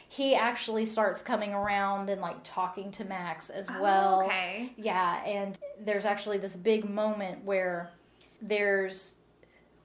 [0.07, 4.21] he actually starts coming around and like talking to Max as Oh, well.
[4.23, 4.71] okay.
[4.77, 7.89] Yeah, and there's actually this big moment where
[8.41, 9.15] there's,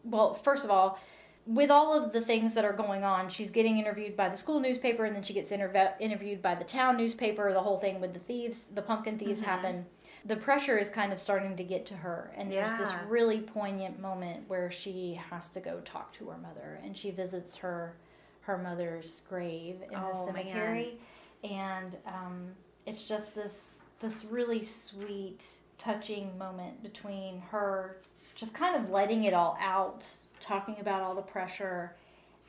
[0.05, 1.01] well, first of all,
[1.47, 4.61] with all of the things that are going on, she's getting interviewed by the school
[4.61, 7.53] newspaper, and then she gets interv- interviewed by the town newspaper.
[7.53, 9.51] The whole thing with the thieves, the pumpkin thieves, mm-hmm.
[9.51, 9.87] happen.
[10.27, 13.99] The pressure is kind of starting to get to her, and there's this really poignant
[14.01, 17.97] moment where she has to go talk to her mother, and she visits her
[18.43, 20.47] her mother's grave in the Oh, man.
[20.47, 20.99] cemetery,
[21.45, 22.49] and um,
[22.87, 25.47] it's just this this really sweet,
[25.79, 27.97] touching moment between her
[28.35, 30.07] just kind of letting it all out,
[30.41, 31.95] talking about all the pressure,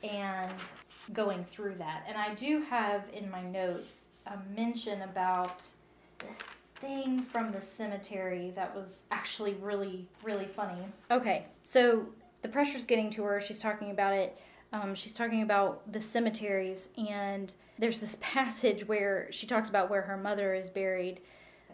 [0.02, 0.52] and
[1.12, 2.04] going through that.
[2.08, 5.64] And I do have in my notes a mention about
[6.18, 6.38] this
[6.82, 10.82] thing from the cemetery that was actually really, really funny.
[11.10, 12.04] Okay, so
[12.42, 13.40] the pressure's getting to her.
[13.40, 14.36] She's talking about it.
[14.74, 20.02] Um, she's talking about the cemeteries, and there's this passage where she talks about where
[20.02, 21.20] her mother is buried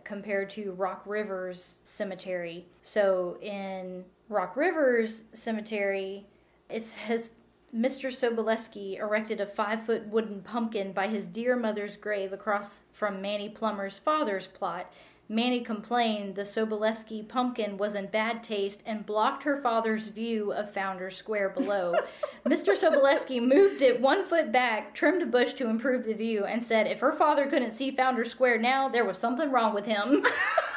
[0.04, 2.66] compared to Rock River's cemetery.
[2.82, 6.26] So in Rock River's cemetery,
[6.68, 7.30] it says
[7.74, 8.10] Mr.
[8.10, 13.50] Soboleski erected a five foot wooden pumpkin by his dear mother's grave across from Manny
[13.50, 14.90] Plummer's father's plot.
[15.28, 20.72] Manny complained the Soboleski pumpkin was in bad taste and blocked her father's view of
[20.72, 21.94] Founders Square below.
[22.46, 22.74] Mr.
[22.74, 26.86] Soboleski moved it one foot back, trimmed a bush to improve the view, and said
[26.86, 30.24] if her father couldn't see Founders Square now, there was something wrong with him.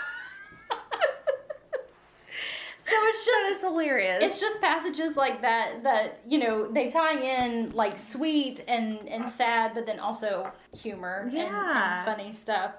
[2.91, 4.19] so it's just is hilarious.
[4.21, 9.29] it's just passages like that that you know they tie in like sweet and and
[9.31, 11.97] sad but then also humor and- Yeah.
[11.97, 12.73] and, funny stuff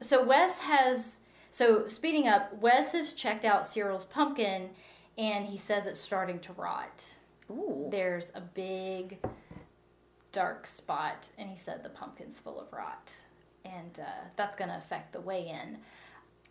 [0.00, 1.18] so wes has
[1.50, 4.70] so speeding up wes has checked out cyril's pumpkin
[5.16, 7.02] and he says it's starting to rot
[7.50, 7.88] Ooh.
[7.90, 9.18] there's a big
[10.32, 13.12] dark spot and he said the pumpkin's full of rot
[13.64, 15.78] and uh, that's going to affect the weigh-in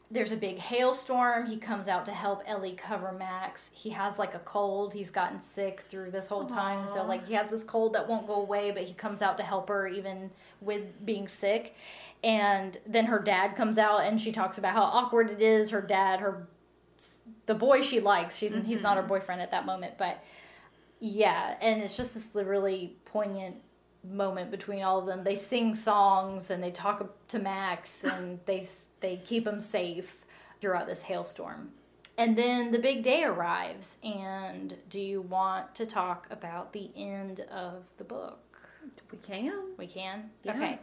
[0.09, 1.45] there's a big hailstorm.
[1.45, 3.71] He comes out to help ellie cover max.
[3.73, 4.93] He has like a cold.
[4.93, 6.87] He's gotten sick through this whole time.
[6.87, 9.43] So like he has this cold that won't go away but he comes out to
[9.43, 11.75] help her even with being sick.
[12.23, 15.71] And then her dad comes out and she talks about how awkward it is.
[15.71, 16.47] Her dad her
[17.45, 18.37] the boy she likes.
[18.37, 19.09] She's he's not her mm-hmm.
[19.09, 20.23] boyfriend at that moment but
[20.99, 23.57] yeah, and it's just this really poignant
[24.03, 25.23] moment between all of them.
[25.23, 28.67] They sing songs and they talk to Max and they
[28.99, 30.25] they keep him safe
[30.59, 31.69] throughout this hailstorm.
[32.17, 33.97] And then the big day arrives.
[34.03, 38.39] And do you want to talk about the end of the book?
[39.11, 39.73] We can.
[39.77, 40.29] We can.
[40.43, 40.55] Yeah.
[40.55, 40.79] Okay.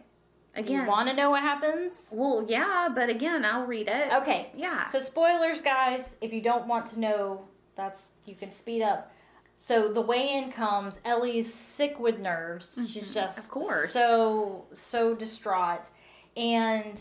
[0.54, 0.82] Do Again.
[0.82, 2.06] you want to know what happens?
[2.12, 4.12] well, yeah, but again, I'll read it.
[4.12, 4.52] Okay.
[4.54, 4.86] Yeah.
[4.86, 6.14] So spoilers, guys.
[6.20, 9.10] If you don't want to know, that's you can speed up.
[9.58, 11.00] So the weigh-in comes.
[11.04, 12.78] Ellie's sick with nerves.
[12.88, 13.14] She's mm-hmm.
[13.14, 13.92] just of course.
[13.92, 15.88] so so distraught,
[16.36, 17.00] and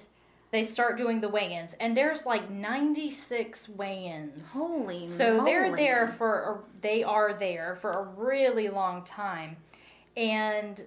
[0.52, 1.74] they start doing the weigh-ins.
[1.80, 4.52] And there's like 96 weigh-ins.
[4.52, 9.58] Holy So they're there for a, they are there for a really long time,
[10.16, 10.82] and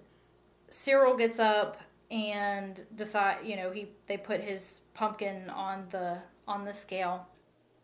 [0.68, 1.78] Cyril gets up
[2.10, 3.38] and decide.
[3.44, 7.26] You know, he they put his pumpkin on the on the scale.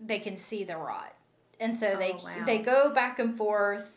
[0.01, 1.15] They can see the rot,
[1.63, 2.45] and so they Oh, wow.
[2.45, 3.91] they go back and forth,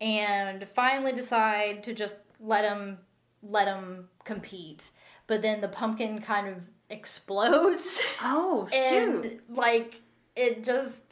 [0.00, 2.98] and finally decide to just let them
[3.42, 4.90] let him compete.
[5.26, 6.54] But then the pumpkin kind of
[6.90, 8.00] explodes.
[8.22, 9.40] Oh shoot!
[9.48, 10.00] like
[10.36, 11.02] it just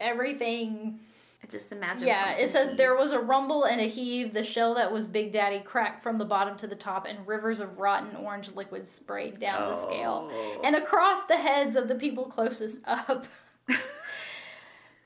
[0.00, 0.98] everything
[1.42, 2.06] I just imagine.
[2.06, 5.30] yeah it says there was a rumble and a heave the shell that was big
[5.32, 9.38] daddy cracked from the bottom to the top and rivers of rotten orange liquid sprayed
[9.38, 10.60] down the scale Oh.
[10.64, 13.26] and across the heads of the people closest up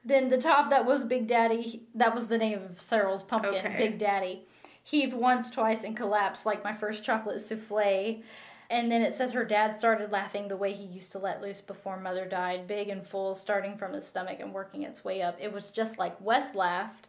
[0.05, 3.76] then the top that was big daddy that was the name of cyril's pumpkin Okay.
[3.76, 4.46] big daddy
[4.82, 8.22] heaved once twice and collapsed like my first chocolate souffle
[8.70, 11.62] and then it says her dad started laughing the way he used to let loose
[11.62, 15.38] before mother died, big and full, starting from his stomach and working its way up.
[15.40, 17.09] It was just like Wes laughed.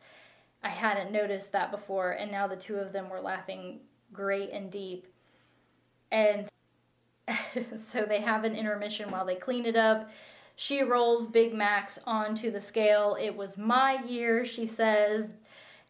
[0.63, 3.81] I hadn't noticed that before, and now the two of them were laughing
[4.13, 5.07] great and deep.
[6.11, 6.47] And
[7.91, 10.09] so they have an intermission while they clean it up.
[10.61, 13.15] She rolls Big Max onto the scale.
[13.17, 15.29] It was my year, she says.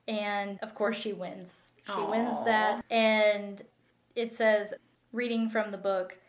[0.07, 1.51] And of course, she wins.
[1.91, 2.85] She wins that.
[2.91, 3.63] And
[4.15, 4.75] it says,
[5.11, 6.19] reading from the book,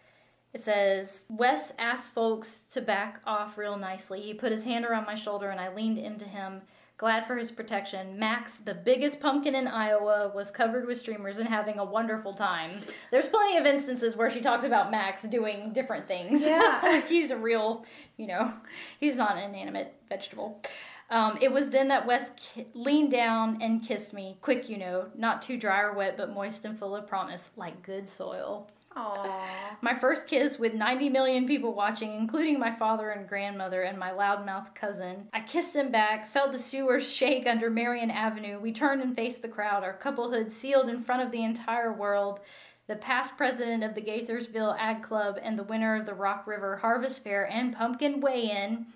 [0.55, 4.23] it says, Wes asked folks to back off real nicely.
[4.23, 6.63] He put his hand around my shoulder and I leaned into him,
[7.01, 8.19] glad for his protection.
[8.19, 12.83] Max, the biggest pumpkin in Iowa, was covered with streamers and having a wonderful time.
[13.11, 16.43] There's plenty of instances where she talks about Max doing different things.
[16.43, 17.01] Yeah.
[17.09, 17.87] he's a real,
[18.19, 18.53] you know,
[18.99, 20.61] he's not an inanimate vegetable.
[21.09, 25.07] Um, it was then that Wes ki- leaned down and kissed me, quick, you know,
[25.17, 28.69] not too dry or wet, but moist and full of promise, like good soil.
[28.97, 29.77] Aw.
[29.83, 34.11] My first kiss with 90 million people watching, including my father and grandmother and my
[34.11, 35.29] loudmouth cousin.
[35.33, 38.59] I kissed him back, felt the sewers shake under Marion Avenue.
[38.59, 42.41] We turned and faced the crowd, our couplehood sealed in front of the entire world.
[42.89, 46.79] The past president of the Gaithersville Ag Club and the winner of the Rock River
[46.79, 48.87] Harvest Fair and Pumpkin Weigh In,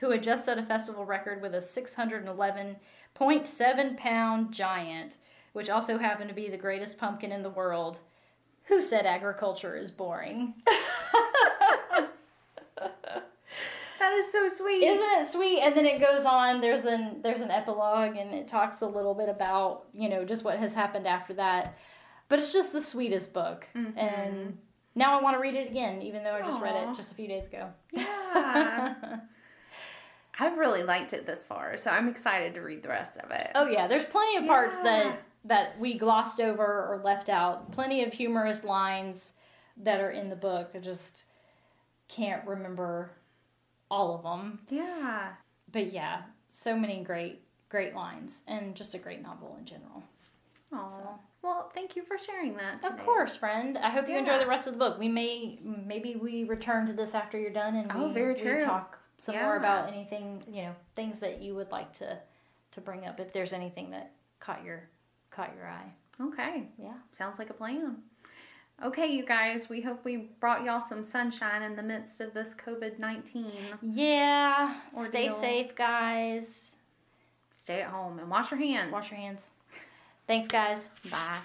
[0.00, 5.16] who had just set a festival record with a 611.7 pound giant,
[5.54, 8.00] which also happened to be the greatest pumpkin in the world.
[8.68, 10.54] Who said agriculture is boring?
[13.98, 14.84] That is so sweet.
[14.84, 15.60] Isn't it sweet?
[15.60, 16.60] And then it goes on.
[16.60, 20.44] There's an there's an epilogue, and it talks a little bit about you know just
[20.44, 21.76] what has happened after that.
[22.28, 23.98] But it's just the sweetest book, mm-hmm.
[23.98, 24.56] and
[24.94, 27.14] now I want to read it again, even though I just read it just a
[27.14, 27.70] few days ago.
[27.92, 28.94] Yeah.
[30.40, 33.50] I've really liked it this far, so I'm excited to read the rest of it.
[33.56, 34.84] Oh yeah, there's plenty of parts Yeah.
[34.84, 37.70] that that we glossed over or left out.
[37.72, 39.32] Plenty of humorous lines
[39.76, 40.70] that are in the book.
[40.74, 41.24] I just
[42.08, 43.10] can't remember
[43.90, 44.60] all of them.
[44.68, 45.30] Yeah.
[45.72, 50.02] But yeah, so many great great lines and just a great novel in general.
[50.72, 50.88] Aw.
[50.88, 51.20] So.
[51.42, 52.84] Well, thank you for sharing that.
[52.84, 53.78] Of course, friend.
[53.78, 54.98] I hope you enjoy the rest of the book.
[54.98, 58.34] We may maybe we return to this after you're done and oh, we, Oh, very
[58.34, 62.18] we talk some more about anything, you know, things that you would like to
[62.72, 64.88] to bring up if there's anything that caught your
[65.30, 65.92] caught your eye.
[66.20, 66.68] Okay.
[66.80, 66.94] Yeah.
[67.12, 67.96] Sounds like a plan.
[68.84, 72.54] Okay, you guys, we hope we brought y'all some sunshine in the midst of this
[72.54, 73.50] COVID 19.
[73.82, 74.76] Yeah.
[75.08, 76.76] Stay safe, guys.
[77.56, 78.92] Stay at home and wash your hands.
[78.92, 79.50] Wash your hands.
[80.28, 80.80] Thanks, guys.
[81.10, 81.38] Bye.